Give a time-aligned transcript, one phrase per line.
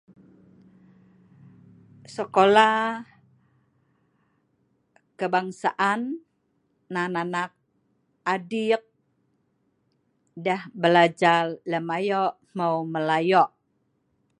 [2.15, 2.67] Sekola
[5.19, 6.01] kebangsaan
[6.93, 7.51] nan anak
[8.33, 8.83] adiik
[10.43, 13.45] deh belajar lem ayo hmeu melayo'